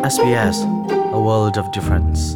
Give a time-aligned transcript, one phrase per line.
[0.00, 0.64] SBS,
[1.12, 2.32] a world of difference.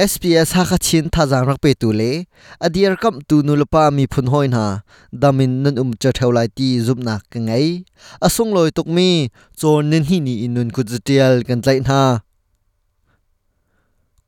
[0.00, 2.24] SBS ha kha chin tha jang rak pe tu le.
[2.66, 4.66] Adier kam tu nu lupa mi phun hoin ha,
[5.12, 7.84] damin nan um cha thau lai ti zup na ka ngai.
[8.26, 9.28] Asung loi tuk mi
[9.60, 12.02] chon nen hi ni inun ku jtial kan lai na.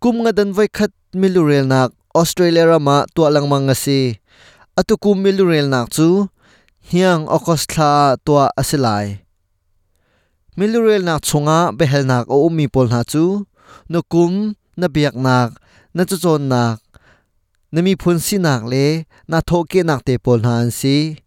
[0.02, 4.00] Kum nga dan vai khat milurel nak australia rama tu lang mang si.
[4.78, 6.08] Atu kum milurel nak chu
[6.90, 7.92] hiang okos thla
[8.24, 9.25] to asilai
[10.56, 13.44] milurel nak chunga behel nak o mi pol na chu.
[13.92, 15.60] No kum na biak nak
[15.94, 16.80] na chu chon nak
[17.72, 21.20] na mi phun si nak le na tho ke nak te pol na an si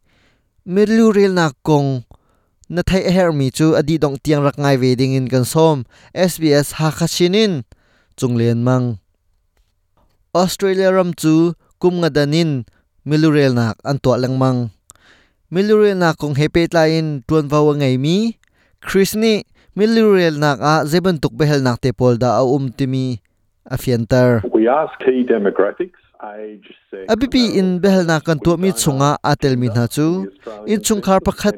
[0.74, 1.90] milurel nak kong
[2.74, 5.78] na thai her mi chu adi dong tiang rak ngai ve ding in kan som
[6.30, 7.54] SBS ha kha chinin
[8.18, 8.86] chunglen mang.
[10.42, 12.52] Australia ram chu kum nga danin
[13.06, 14.60] milurel nak an to lang mang.
[15.54, 18.18] Milurel nak kong hepe tlain tuan vawa ngai mi
[18.80, 19.44] Chris ni
[19.76, 23.20] milurel nak a zeben tuk behel nak te pol da a um timi
[23.68, 26.00] a fiantar We ask key demographics,
[27.12, 30.32] abipi in behel na kan tu mi chunga atel mi na chu.
[30.64, 31.56] In chung khar pakhat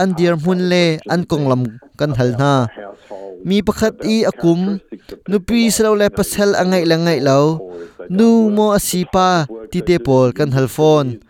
[0.00, 2.52] an dir mun le an konglam kan hal na
[3.44, 4.80] mi pakhat i akum
[5.28, 7.40] nupi selo le pasel angai langai lo
[8.16, 11.20] nu mo asipa ti te pol kan hal phone.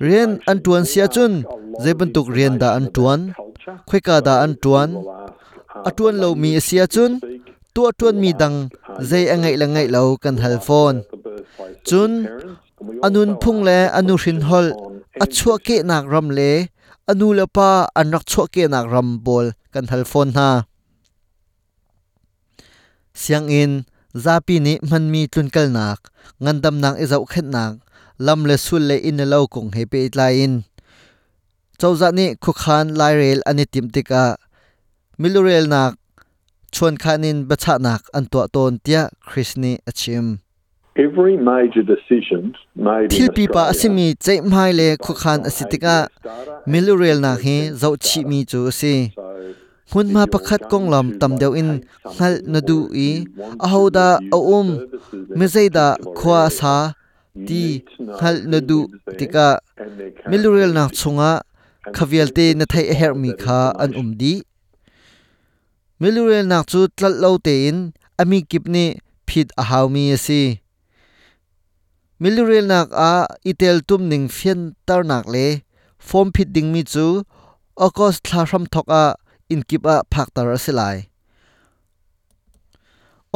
[0.00, 1.44] rian an tuan sia chun.
[1.84, 3.20] zeben tuk rian da an tuan
[3.88, 4.90] khoi ka da an tuan
[5.88, 7.12] a à, tuan lo mi sia chun.
[7.74, 8.56] Tu tuan mi dang
[9.08, 10.98] zai angai langai lo kan hal phone
[11.88, 12.12] chun
[13.06, 14.66] anun phung le anu hrin hol.
[15.24, 16.50] A chua ke nak ram le
[17.10, 20.50] anu la pa an anak chua ke nak ram bol kan hal phone ha.
[23.20, 23.72] Siang in
[24.24, 26.00] zapi ni man mi tlun kal nak
[26.42, 27.72] ngandam nak izau khet nak
[28.26, 30.54] lam le sul le in lo kong hepe pe tla in
[31.80, 34.24] chawza ni khu khan lai rel ani tim tika
[35.20, 35.92] milurel nak
[36.74, 40.26] chuan khanin bacha nak an to ton tia chrisni achim.
[41.06, 42.42] Every major decision
[42.86, 45.96] made thil pi pa asimi chei mai le khu khan asitika
[46.72, 48.94] milurel na hi zo chi mi chu si
[49.92, 51.70] hun ma pakhat kong lam tam deu in
[52.16, 52.78] ngal na du
[53.08, 53.10] i.
[53.64, 54.68] a hoda a um
[55.38, 55.86] mi zeida
[56.18, 56.74] khwa sa
[57.48, 57.62] ti
[58.18, 58.78] ngal na du
[59.18, 59.48] tika.
[60.30, 61.32] milurel na chunga
[61.94, 64.34] khavialte na thai her mi kha an um di
[66.00, 67.78] milurel nak chu tlal lo te in
[68.20, 68.84] ami kipni
[69.28, 70.42] phit a haw mi asi
[72.20, 73.12] milurel nak a
[73.50, 75.46] itel tum ning fian tar nak le
[76.08, 77.06] form phit ding mi chu
[77.86, 79.04] akos thla ram thok a
[79.52, 80.96] in kip a phak tar asilai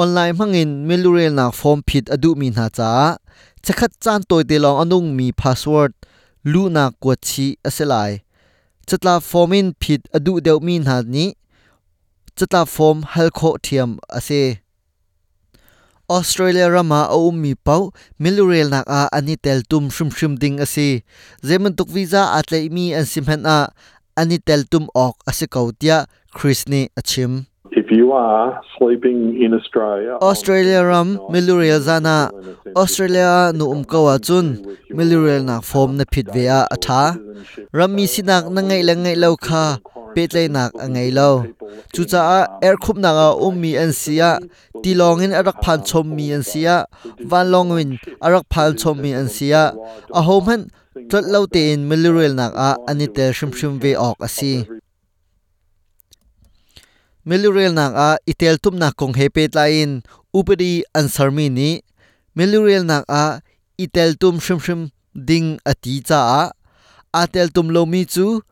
[0.03, 2.91] online mangin milurel nak form phit adu mi na cha
[3.65, 5.93] chakhat chan toy te long anung mi password
[6.53, 8.13] Luna na chi asilai
[8.91, 11.29] จัตลาฟอมินผิดอดุเดวมีนาดนี้
[12.39, 14.31] จัตลาฟอมฮัลโคเทียมอาเซ
[16.11, 17.79] ออสเตรเลียรามาอุมมีเป้า
[18.23, 20.77] มิลูเรลนักอาอันนี้เตลตุมชุมชุมดิงอาเซ
[21.45, 23.59] เจมันตุกวีซาอาเลมีอันซิมเฮนอา
[24.17, 25.97] อันนี้เตลตุมออกอาเซเกาเตีย
[26.37, 27.33] คริสเนอชิม
[30.23, 32.31] Australia ram milurel zana
[32.79, 34.63] Australia nu um kawa chun
[34.95, 37.19] milurel na form na phit ve a atha
[37.75, 39.65] ram mi sinak na ngai la ngai lo kha
[40.15, 41.31] pe tlai nak a ngai lo
[41.95, 44.31] chu cha a air khup na ga ummi an sia
[44.83, 46.77] ti long in arak phan chom mi an sia
[47.31, 47.91] van long win
[48.27, 49.63] arak phan chom mi an sia
[50.19, 50.63] a hom han
[51.11, 54.55] tlat lo te in milurel nak a ani te shim shim ve ok asi
[57.27, 60.03] milurel nak a itel tum nak kong hepe tlain.
[60.35, 61.71] Upadi answer mi ni.
[62.37, 63.41] Milurel nak a
[63.79, 64.81] itel tum shim shim
[65.15, 66.45] ding ati cha a.
[67.15, 68.43] Atel tum lo mi chu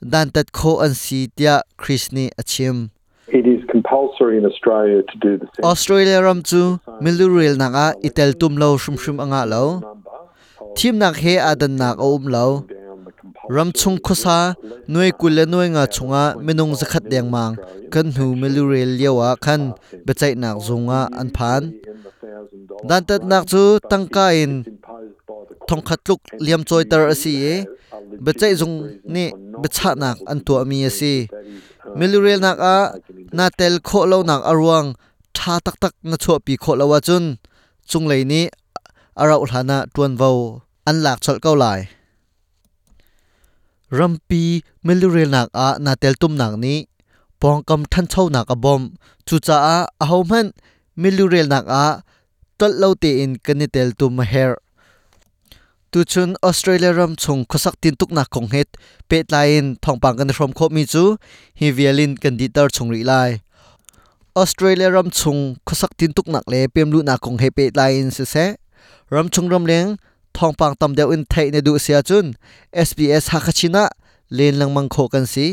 [0.00, 2.90] dan tat kho an si tia chris ni achim
[3.32, 7.86] it is compulsory in Australia to do the census australia ram chu milurel nak a
[8.08, 9.64] itel tum lo shim shim anga lo.
[10.76, 12.46] Thim nak he adan nak a um lo
[13.50, 14.54] down the compulsory ram chung khosa
[14.86, 17.56] noi kul le noi nga chunga minung zakhat deng mang
[17.90, 19.74] kan hu milurel yawa khan
[20.06, 21.72] bechai nak zunga an phan in
[22.04, 26.20] the thousand dollars dan tat nak chu tangka in imposed by the thong khat luk
[26.44, 27.56] liam choi tar asi e
[28.24, 28.74] bechai zung
[29.14, 29.24] ni
[29.62, 31.14] becha nak an to mi asi
[31.98, 32.78] milurel nak a
[33.36, 34.88] na tel kho lo nak arwang
[35.36, 37.24] tha tak tak na cho pi kho lawa chun
[37.90, 38.42] chung lei ni
[39.20, 40.30] arau hlana tuan vo
[40.88, 41.80] an lak chol kau lai
[43.90, 46.86] rampi, melurel nak a, na tel tum nak ni.
[47.40, 48.82] Pong kam than chho nak a bom.
[49.26, 50.52] Chu cha a a ho man
[50.96, 52.02] melurel nak a
[52.58, 54.56] tol lo te in kanitel tum her.
[55.92, 58.68] Tu chun australia ram chung khosak tin tuk na kong het.
[59.08, 61.16] Pe lain thong pang kan rom kho mi chu.
[61.58, 63.40] Hi vialin kan di tar chung ri lai.
[64.36, 68.24] Australia ram chung khosak tin tuk nak le pem lu na kong hepe tlain se
[68.24, 68.46] se.
[69.10, 69.96] Ram chung ram leng
[70.36, 72.26] thong pang tam deu in thai ne du sia chun
[72.88, 73.84] SBS hakachina
[74.36, 75.46] len lang mang kho kan si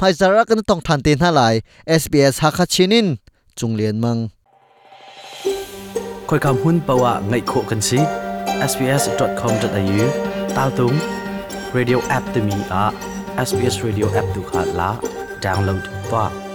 [0.00, 1.54] mai zara kan tong than te na lai
[2.00, 3.08] SBS hakachinin
[3.58, 4.20] chung len mang
[6.28, 7.98] khoi kam hun pawa ngai kho kan si
[8.70, 10.06] sbs.com.au
[10.56, 10.96] tal tung
[11.76, 12.84] radio app te mi a
[13.48, 14.90] SBS radio app tu kha la
[15.44, 16.45] download pa